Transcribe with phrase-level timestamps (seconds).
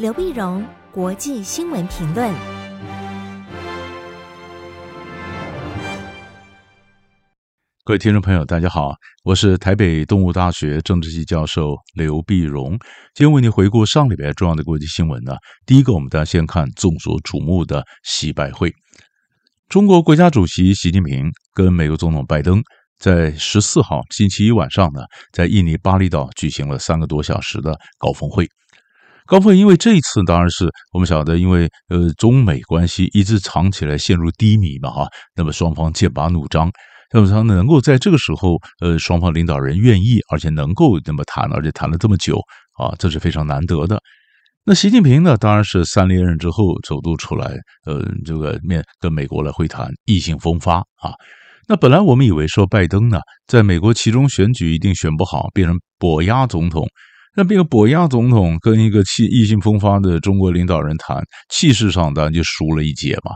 [0.00, 2.34] 刘碧荣，国际新闻评论。
[7.84, 8.94] 各位听众朋友，大家好，
[9.24, 12.70] 我是台北东吴大学政治系教授刘碧荣。
[13.12, 15.34] 今天为您回顾上礼拜重要的国际新闻呢。
[15.66, 18.72] 第一个，我们大家先看众所瞩目的习拜会。
[19.68, 22.62] 中国国家主席习近平跟美国总统拜登
[22.98, 28.48] 在十四号星期一晚上呢，在印尼巴厘岛举行了三个多小时的高峰会。
[29.30, 36.68] 高峰因为这一次当然是我们晓得，因为呃中美关系一直长起来陷入低迷嘛哈，那么双方剑拔弩张，
[37.14, 42.40] 那么他能够在这个时候呃双方领导人愿意而且能够那么谈，而且谈了这么久
[42.76, 44.00] 啊，这是非常难得的。
[44.64, 47.54] 那习近平呢，当然是三连任之后首度出来，
[47.86, 51.14] 呃这个面跟美国来会谈，意气风发啊。
[51.68, 56.84] 那本来我们以为说拜登呢，在美国其中选举一定选不好，变成跛鸭总统。
[57.36, 63.32] 那这个博亚总统跟一个气意气风发的中国领导人谈，气势上当然就输了一截嘛。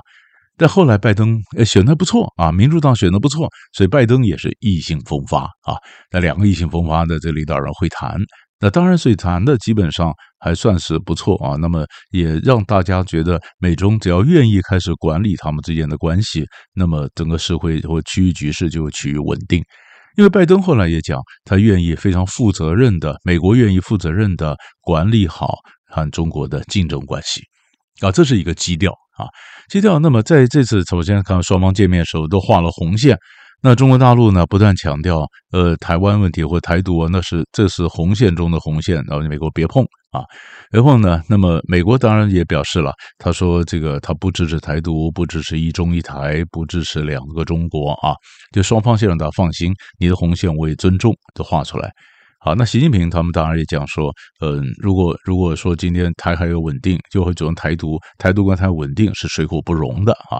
[0.56, 5.74] 但后来拜登选的不错啊，民主党选的不错，所以拜登也是意气风发啊。
[6.12, 8.16] 那两个意气风发的这领导人会谈，
[8.60, 11.56] 那当然所以谈的基本上还算是不错啊。
[11.56, 19.60] 那么也让大家觉得美中只要愿意开始管理他们之间的关系，那么整个社会或区域局势就趋于稳定。
[20.16, 25.56] 因为拜登后来也讲，他愿意非常负责任的，美国愿意负责任的管理好
[25.88, 27.42] 和中国的竞争关系，
[28.00, 29.26] 啊，这是一个基调啊，
[29.68, 29.98] 基调。
[29.98, 33.18] 那么在这次首先看双方见面的时候都画了红线。
[33.66, 40.20] 那中国大陆呢，不断强调，呃，台湾问题或台独，那是这是红线中的红线，然后美国别碰啊。
[40.70, 48.12] 然后呢，那么美国当然也表示了，他说这个他不支持台独，不支持一中一台，不支持两个中国啊。
[48.52, 51.90] 就双方先让他放心，你的红线我也尊重，都画出来。
[52.40, 54.12] 好，那习近平他们当然也讲说，
[54.42, 60.36] 嗯、如果如果说今天台海有稳定，就会主张台独，台独跟台稳定是水火不容的啊。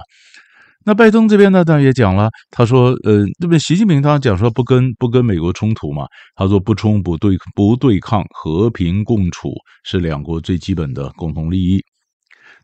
[0.87, 6.06] 那拜登这边呢，当然也讲了，他说，呃，这边习近平他讲说不跟不跟美国冲突嘛，
[6.37, 9.50] 他说不冲不对不对抗，和平共处
[9.84, 11.83] 是两国最基本的共同利益。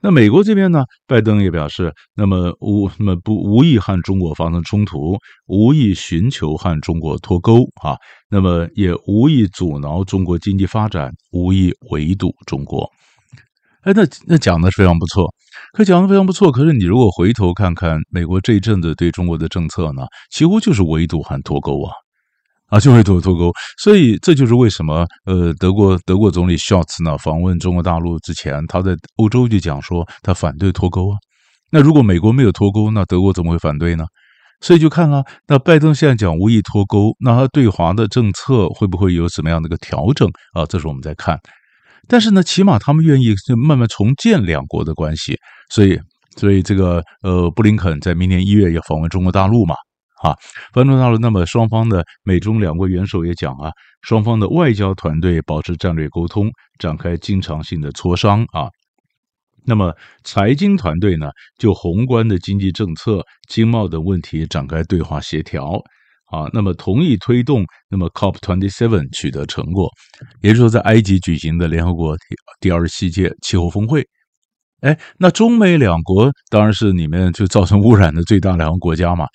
[0.03, 5.17] 那美国这边呢，拜登也表示，那么无那么不无意和中国发生冲突，
[5.47, 7.97] 无意寻求和中国脱钩啊，
[8.31, 12.89] 那么也无意阻挠中国经济发展，无意围堵中国。
[13.83, 15.27] 哎，那那讲的非常不错，
[15.73, 16.51] 可讲的非常不错。
[16.51, 21.93] 可是你如果回头看看美国这一阵子对中国的政策呢，几乎就是围堵和脱钩啊，
[22.69, 23.53] 啊，就围堵脱钩。
[23.79, 31.17] 所以这就是为什么呃，德国德国总理肖茨呢访问中国大陆之前，他在欧洲就讲说他反对脱钩啊。
[31.71, 34.05] 那如果美国没有脱钩，那德国怎么会反对呢？
[34.61, 40.67] 所以就看了，那拜登现在讲无意脱钩，那他对华的政策会不会有什么样的一个调整啊？
[40.67, 41.39] 这是我们在看。
[42.09, 45.37] 但是呢，起码他们愿意就慢慢重建两国的关系，
[45.71, 45.99] 所以，
[46.37, 49.75] 所以这个呃，布林肯在明年一月要访问中国大陆嘛，
[50.23, 50.35] 啊，
[50.73, 53.71] 访问大陆，那么双方的美中两国元首也讲啊，
[54.03, 58.69] 双方的外交团队保持战略沟通，展开经常性的磋商啊，
[59.67, 59.95] 那么
[60.25, 65.81] 财经团队呢，就宏观的经济政策、经贸等问题展开对话协调。
[66.31, 69.91] 啊，那么同意推动那么 COP27 取得成果，
[70.43, 72.17] 也就是说，在埃及举行的联合国
[72.61, 74.07] 第二十七届气候峰会，
[74.81, 79.27] 哎，那中美两国当然是里面就造成污染的最大两个国家嘛。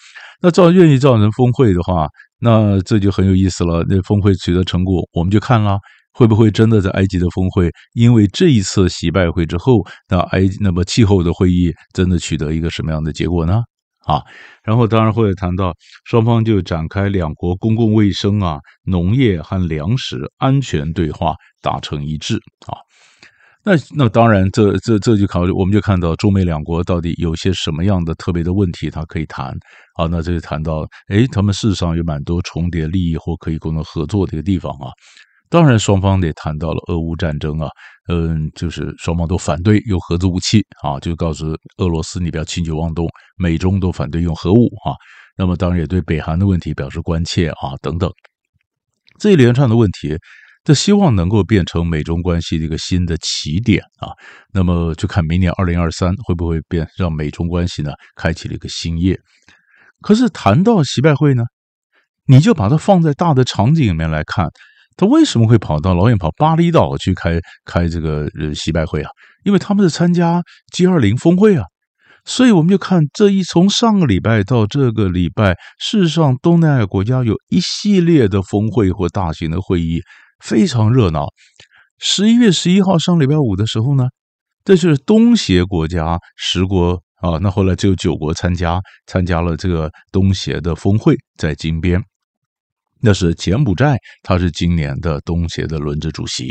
[0.42, 2.08] 那造愿意造成峰会的话，
[2.40, 3.86] 那这就很有意思了。
[3.90, 5.78] 那峰会取得成果，我们就看了
[6.14, 13.62] 会不会真的在埃及的峰会，因为这一次习拜会之后，那埃那么气候的会议真的取得一个什么样的结果呢？
[14.06, 14.22] 啊，
[14.64, 15.74] 然后当然会谈到
[16.06, 22.36] 双方就展开两国公共卫生啊、农业和粮食安全对话，达成一致
[22.68, 22.78] 啊。
[23.68, 29.48] 那那当然这，这这就考虑，我们就看到中美两国到底有些什么样的特别的问题，他可以谈
[29.96, 30.06] 啊。
[30.06, 34.92] 那这就谈到，诶，他们事实上有蛮多重叠利益或可以共同合作的一个地方啊。
[35.48, 37.70] 当然，双方也谈到了俄乌战争啊，
[38.10, 43.08] 嗯，就是双方都反对用核子武器啊，就告诉俄罗斯你不要轻举妄动，
[43.38, 44.98] 美中都反对用核武啊。
[45.38, 48.10] 那么当然也对北韩的问题表示关切啊，等等，
[49.20, 50.18] 这一连串的问题，
[50.64, 54.10] 这希望能够变成美中关系的一个新的起点啊。
[54.52, 59.18] 那么就看明年二零二三会不会变，让美中关系呢开启了一个新页。
[60.02, 61.44] 可是谈到习拜会呢，
[62.26, 64.50] 你就把它放在大的场景里面来看。
[64.98, 69.10] 他为什么会跑到老远跑巴厘岛去开开这个呃习拜会啊？
[69.44, 70.42] 因为他们是参加
[70.74, 71.64] G20 峰会啊，
[72.24, 80.02] 所以我们就看这一从上个礼拜到这个礼拜，事实上东南亚国家有一系列的峰会或大型的会议，
[80.44, 81.28] 非常热闹。
[82.00, 84.06] 十一月十一号上礼拜五的时候呢，
[84.64, 92.02] 这就是东协国家十国啊，那后来只有九国参加，参加了这个东协的峰会，在金边。
[93.06, 96.50] 那是柬埔寨，他是今年的东协的轮值主席。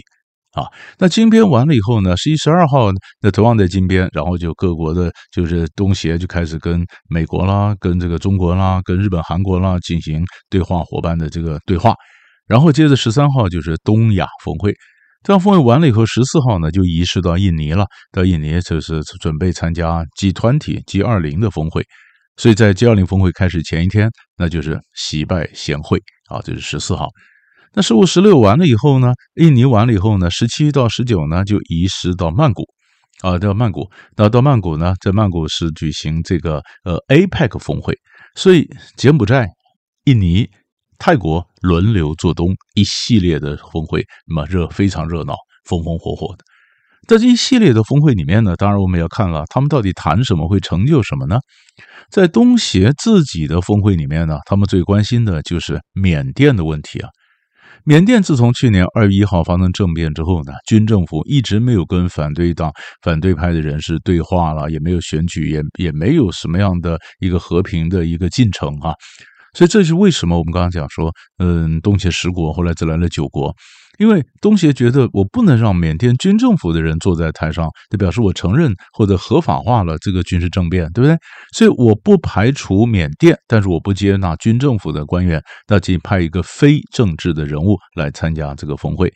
[0.53, 0.71] 啊，
[1.01, 2.89] 那金边完了以后呢，十一、十二号，
[3.21, 11.93] 那同样在金边，然后就各国的，就是东协就开始跟美国啦、跟这个中国啦、跟日本、韩国啦进行对话伙伴的这个对话，
[12.47, 14.73] 然后接着十三号就是东亚峰会，
[15.25, 21.85] 这样峰会完了以后，十四号呢就移师到印尼了，到印尼就是准备参加 G 团体、G20 的峰会，
[22.37, 25.99] 所以在 G20 峰会开始前一天，那就是喜拜贤会
[26.29, 27.09] 啊，这、就是十四号。
[27.73, 32.65] 那十五、十六完了以后呢，印尼完了以后呢，十七到十九呢就移师到曼谷，
[33.23, 37.99] 啊，到曼谷，那到曼谷呢，在曼谷是举行这个呃 APEC 峰会，
[38.37, 39.49] 所以柬埔寨、
[40.05, 40.49] 印尼、
[40.99, 45.35] 泰国轮流做东，一系列的峰会，那么热非常热闹，
[45.65, 46.45] 风风火火的。
[47.07, 51.39] 在这一系列的峰会里面呢，当然我们要看了他们到底谈什么，会成就什么呢？
[52.11, 57.09] 在东协自己的峰会里面呢，他们最关心的就是缅甸的问题啊。
[57.85, 62.73] 缅甸自从去年二月一号发生政变之后呢，军政府一直没有跟反对党、
[63.03, 68.95] 反对派的人士对话了，也没有选举，也也没有什么样的一个和平的一个进程啊。
[69.53, 73.55] 所以这是为什么我们刚刚讲说，嗯，东协十国后来只来了九国。
[73.99, 81.17] 因为东协觉得我不能让缅甸军政府的人坐在台上，就表示我承认或者合法化了这个军事政变，对不对？
[81.53, 89.13] 所以我不排除缅甸，但是我不接纳军政府的官员，那就派一个非政治的人物来参加这个峰会。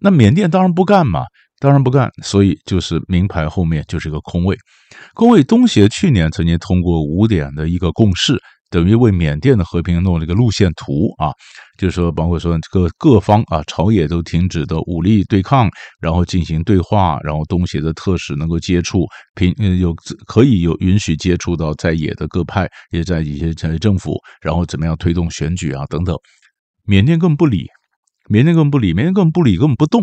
[0.00, 1.24] 那缅甸当然不干嘛，
[1.60, 4.56] 当然不干，所以就是名牌后面就是一个空位。
[5.14, 8.40] 空位，东协去年曾经通过五点的一个共识。
[8.72, 11.30] 等于为缅甸的和平弄了一个路线图啊，
[11.78, 15.68] 就是说，包括说各各方啊，朝野都停止的武力对抗，
[16.00, 19.04] 然后进行对话，然后东协的特使能够接触，
[19.34, 19.94] 平有
[20.26, 26.16] 可以有允许接触到在野的各派，也在一些政府，然后怎么样推动选举啊等等。
[26.84, 27.68] 缅甸根本不理，
[28.30, 30.02] 缅甸根本不理，缅甸根本不理，根本不动。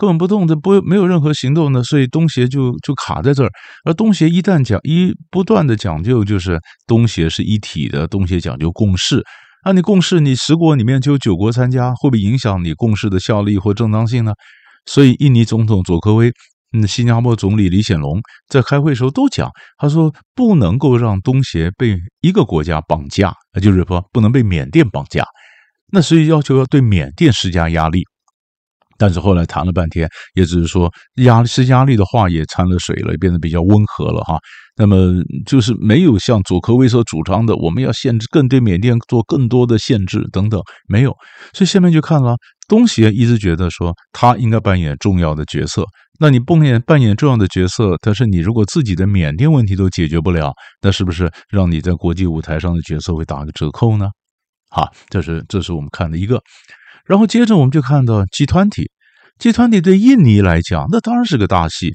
[0.00, 3.50] 根本不动，这不没有任何行动呢，所以东协就就卡在这儿。
[3.84, 9.22] 而东协一旦讲一不断的讲究，就是东协是一体的，东协讲究共事。
[9.66, 14.32] 那你共事，你十国里面就有九国参加，会不会影响你共事的效力或正当性呢？
[14.86, 16.32] 所以印尼总统佐科威，
[16.72, 18.18] 嗯，新加坡总理李显龙
[18.48, 25.22] 在开会的时候都讲，他说不能够让东协被一个国家绑架，就是说不能被缅甸绑架。
[25.92, 28.02] 那所以要求要对缅甸施加压力。
[29.00, 30.92] 但是后来谈了半天，也只是说
[31.24, 34.38] 压施压力的话也掺了水了，变得比较温和了哈。
[34.76, 41.16] 那么就是没有像佐科威所主张的，我们要限制更对缅甸做更多的限制等等，没有。
[41.54, 42.36] 所以下面就看了
[42.68, 45.86] 东协一直觉得说他应该扮演重要的角色。
[46.18, 54.10] 那你扮演扮演重要的角色，但是你如果自己的缅甸问题都解决不了，那是不是让你在国际舞台上的角色会打个折扣呢？
[54.68, 56.38] 好，这是这是我们看的一个。
[57.10, 61.92] 然后接着我们就看到 G20，G20 对印尼来讲，那当然是个大戏。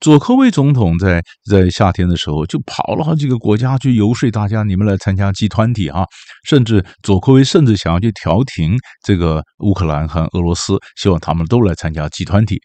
[0.00, 6.06] 佐科威总统在在夏天的时候就跑了好几个国家去游说大家，你们来参加 G20 啊，
[6.48, 8.74] 甚至佐科威甚至想要去调停
[9.04, 12.56] 这个乌克兰和俄罗斯，希望他们都来参加 G20。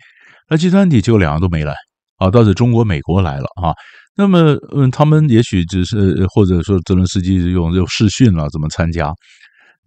[0.49, 1.75] 那 G20 就两个都没来
[2.19, 3.73] 啊，倒是中国、美国来了啊。
[4.15, 9.13] 那么嗯，他们也许只是或者说泽伦斯基用用视讯了怎么参加？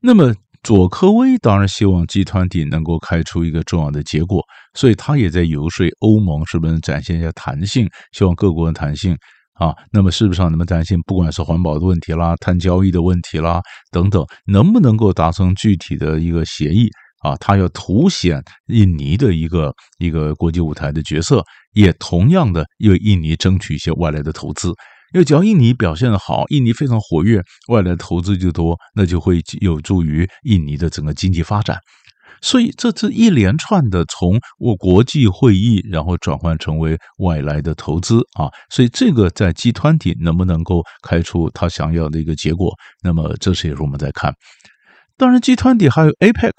[0.02, 0.34] 那么。
[0.62, 4.40] 佐科威当然希望集团体能够开出一个重要的结果，
[4.74, 9.16] 所以他也在游说欧盟是不是展现一下弹性，希望各国的弹性
[9.54, 9.74] 啊。
[9.90, 11.00] 那么，是不是能不能弹性？
[11.04, 16.88] 不管是环保的问题啦、碳交易的问题啦等等，能不能够达成具体的一个协议
[17.24, 17.34] 啊？
[17.40, 21.42] 他要凸显印尼的一个一个国际舞台的角色，
[21.72, 24.72] 也同样的为印尼争取一些外来的投资。
[25.12, 31.78] 因为只要印尼表现得好，印尼非常活跃，外来投资就多，那就会有助于印尼的整个经济发展。
[32.40, 38.50] 所以这次一连串的从我国际会议，然后转换成为外来的投资啊。
[38.68, 42.74] 所以这个在 G20 能不能够开出他想要的一个结果？
[43.04, 44.34] 那么这是也是我们在看。
[45.16, 46.52] 当然，G20 还有 APEC，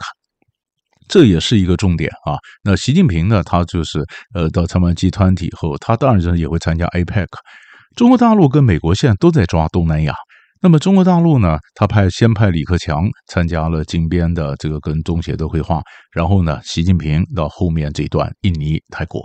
[1.10, 2.38] 这也是一个重点啊。
[2.63, 4.00] 那习近平呢，他就是
[4.33, 7.27] 呃到参加 G20 以后，他当然也会参加 APEC。
[7.96, 10.14] 中国大陆跟美国现在都在抓东南亚。
[10.62, 15.82] 那么中国大陆呢，他派先派李克强参加了金边的这个跟中协的会话，
[16.12, 19.22] 然后呢，习近平到后面这段印尼、泰国。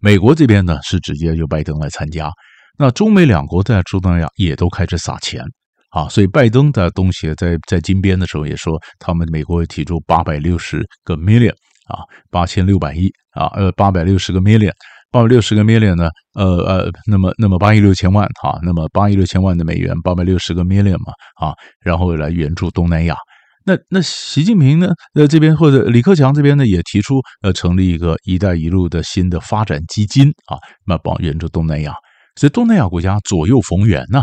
[0.00, 2.30] 美国这边呢是直接由拜登来参加。
[2.78, 5.42] 那中美两国在东南亚也都开始撒钱
[5.90, 11.52] 啊，所以拜登在东协在在金边的时候也说，他们美国会提出八百六十个 million
[11.88, 14.72] 啊，八千六百亿啊，呃，八百六十个 million，
[15.10, 23.16] 八百六十个 million 呢，呃呃，那么那么八亿六千万啊，那么八亿六千万的美元，八百六十个 million 嘛啊，然后来援助东南亚。
[23.64, 31.94] 那那习近平呢，呃，这边或者李克强这边呢，也提出呃，成立一个“一带一路”的新的发展基金啊，那帮援助东南亚。
[32.36, 34.22] 所以东南亚国家左右逢源呐，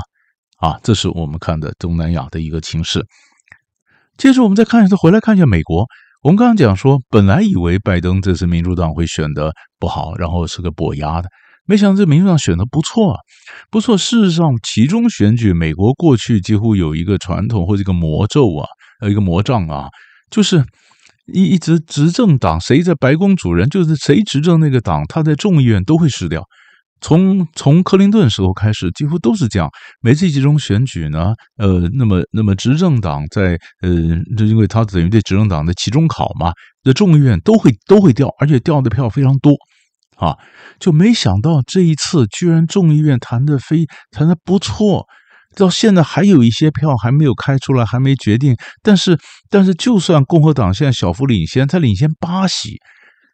[0.57, 3.05] 啊，这是我们看的东南亚的一个情势。
[4.17, 5.85] 接着我们再看一下，回来看一下美国。
[6.25, 11.29] 我们刚刚讲说，本来以为拜登这次民主党会选的不好，然后是个跛鸭的，
[11.67, 13.19] 没想到这民主党选的不错啊，
[13.69, 13.95] 不错。
[13.95, 18.65] 事实上，其中选举，美国过去几乎有一个传统或者一个魔咒啊。
[19.01, 19.87] 呃，一个魔杖啊，
[20.31, 20.65] 就是
[21.31, 26.41] 一一直执政党谁在白宫主人，就是谁执政那个党，他在众议院都会失掉。
[27.01, 29.69] 从从克林顿时候开始，几乎都是这样。
[30.01, 33.89] 每次集中选举呢，呃，那么那么执政党在呃，
[34.37, 36.51] 就因为他等于对执政党的期中考嘛，
[36.83, 39.51] 那众议院都会都会掉，而且掉的票非常多
[40.17, 40.35] 啊，
[40.79, 45.05] 就没想到这一次居然众议院谈的非谈的不错。
[45.57, 48.57] 到现在还有一些票还没有开出来，还没决定。
[48.83, 49.17] 但是，
[49.49, 52.77] 但是就算共和党现在小幅领先，他领先八席，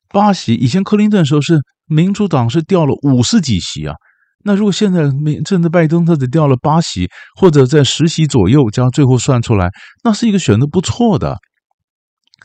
[0.07, 0.53] 八席。
[0.53, 1.59] 以前克林顿时候是
[1.91, 3.95] 民主党是掉了五十几席啊。
[4.43, 9.69] 那如果现在民正在拜登他只掉了八席，或者在十席左右，这样最后算出来，
[10.03, 11.37] 那是一个选的不错的。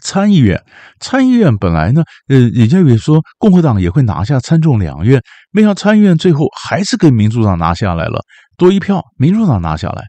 [0.03, 0.63] 参议院，
[1.01, 5.23] 参议院本来呢，呃，人家以为说共和党也会拿下参众两院，
[5.53, 8.21] 没想到参议院最后还是给民主党拿下来了。
[8.59, 10.05] 多一票，民主党拿下来，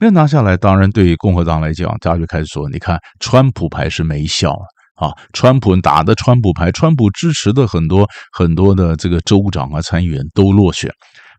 [0.00, 4.64] 没有拿下来，当然对于共和党来讲，大家就开始说：“你看，川普牌是没效了
[4.96, 5.12] 啊！
[5.32, 10.90] 川普打的川普牌，川普支持的很多很多的这个州长啊、参议员都落选。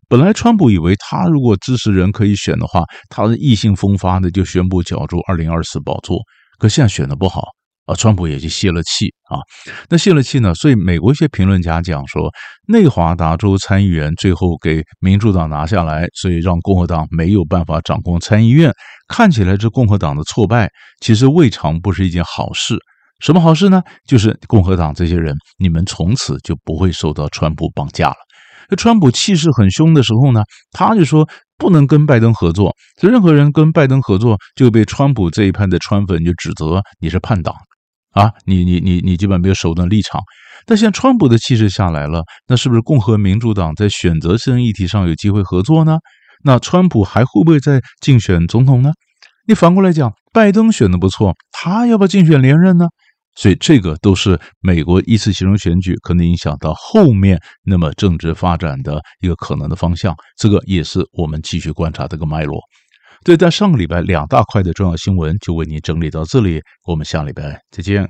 [0.08, 6.18] 本来川普以为他如果支持人可以选的话，他是意气风发的就宣布角逐二零二四宝座，
[6.58, 7.42] 可现在选的不好。”
[7.88, 9.40] 啊，川普也就泄了气啊。
[9.88, 10.54] 那泄了气呢？
[10.54, 12.30] 所以美国一些评论家讲说，
[12.66, 18.70] 内华达州参议员最后给民主党拿下来，所以让共和党没有办法掌控参议院。
[19.08, 22.78] 看起来这共和党的挫败，其实未尝不是一件好事。
[23.20, 23.82] 什么好事呢？
[24.06, 28.16] 就是共和党这些人，你们从此就不会受到川普绑架了。
[28.70, 32.74] 那川普气势很凶的时候呢，他就说不能跟拜登合作。
[33.00, 37.54] 所以任何人跟拜登合作，就被川普这一派的川粉就指责你是叛党。
[38.12, 40.20] 啊，你你你你基本没有手段立场，
[40.66, 45.98] 但现在川普的气势下来了，那是不是共和民主党在选择性议题上有机会合作呢？
[46.42, 48.92] 那川普还会不会再竞选总统呢？
[49.46, 52.86] 你反过来讲，拜登选的不错，他要不要竞选连任呢？
[53.38, 62.60] 所以这个都是美国一次行政选举可能影响到后面那么政治发展的一个可能的方向，这个也是我们继续观察这个脉络。
[63.24, 68.08] 对，在上个礼拜两大块的重要新闻就为您整理到这里，我们下礼拜再见。